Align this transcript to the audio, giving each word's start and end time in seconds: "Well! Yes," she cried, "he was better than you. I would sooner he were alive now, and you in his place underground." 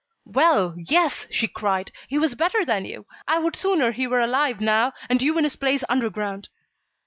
"Well! 0.25 0.73
Yes," 0.77 1.27
she 1.29 1.47
cried, 1.47 1.91
"he 2.07 2.17
was 2.17 2.33
better 2.33 2.65
than 2.65 2.85
you. 2.85 3.05
I 3.27 3.37
would 3.37 3.55
sooner 3.55 3.91
he 3.91 4.07
were 4.07 4.19
alive 4.19 4.59
now, 4.59 4.93
and 5.09 5.21
you 5.21 5.37
in 5.37 5.43
his 5.43 5.57
place 5.57 5.83
underground." 5.87 6.49